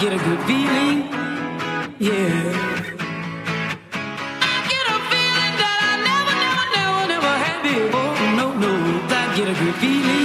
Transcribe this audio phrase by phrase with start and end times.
[0.00, 0.98] get a good feeling,
[1.98, 2.88] yeah.
[4.70, 7.78] Get a feeling that I never, never, never, never happy.
[8.36, 10.17] No, no, that get a good feeling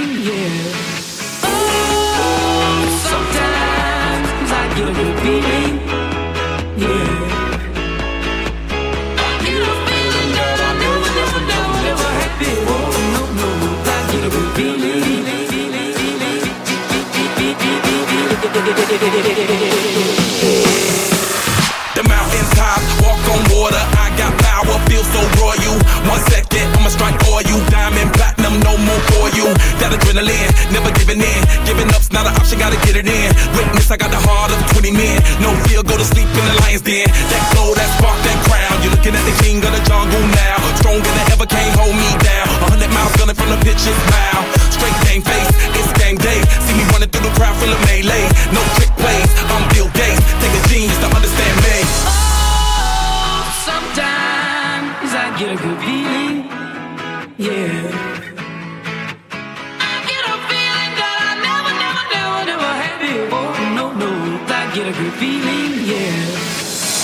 [19.34, 19.42] The
[22.06, 23.82] mountain top, walk on water.
[23.98, 25.74] I got power, feel so royal.
[26.06, 27.58] One second, I'ma strike for you.
[27.66, 29.50] Diamond, platinum, no more for you.
[29.82, 31.42] That adrenaline, never giving in.
[31.66, 33.34] Giving up's not an option, gotta get it in.
[33.58, 35.18] Witness, I got the heart of 20 men.
[35.42, 37.10] No fear, go to sleep in the lion's den.
[37.10, 38.86] That glow, that spark, that crown.
[38.86, 40.62] You're looking at the king of the jungle now.
[40.78, 42.23] Stronger than ever, can't hold me
[65.18, 66.26] feeling, yeah.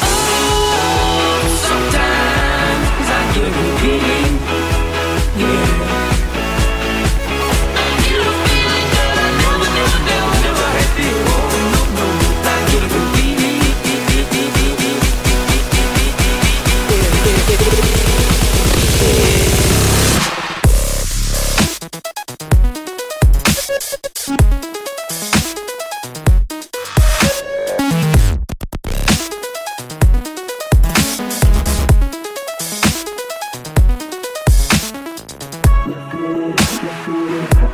[0.03, 4.20] Oh, sometimes I get feeling,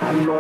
[0.07, 0.31] Let's get it,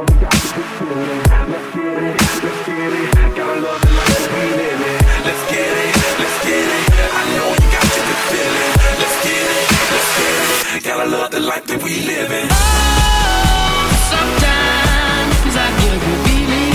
[2.45, 3.11] let's get it.
[3.35, 5.03] Gotta love it like we live it.
[5.27, 5.91] Let's get it,
[6.23, 6.87] let's get it.
[7.11, 8.73] I know you got good feeling.
[9.03, 10.39] Let's get it, let's get
[10.77, 10.85] it.
[10.85, 12.49] Gotta love the life that we live in.
[14.07, 16.75] Sometimes I get a good feeling,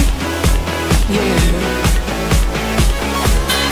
[1.15, 1.39] yeah.
[3.55, 3.63] I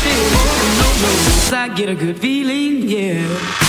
[0.00, 3.63] feeling I I get a good feeling, yeah.